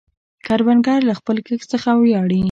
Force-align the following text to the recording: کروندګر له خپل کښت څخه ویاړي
کروندګر 0.45 0.99
له 1.09 1.13
خپل 1.19 1.37
کښت 1.47 1.67
څخه 1.73 1.89
ویاړي 2.01 2.39